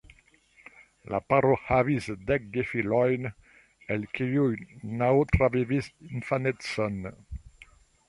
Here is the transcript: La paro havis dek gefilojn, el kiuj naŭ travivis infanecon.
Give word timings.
La 1.15 1.19
paro 1.33 1.57
havis 1.65 2.07
dek 2.31 2.47
gefilojn, 2.57 3.29
el 3.97 4.09
kiuj 4.19 4.51
naŭ 5.05 5.13
travivis 5.37 5.95
infanecon. 6.11 7.03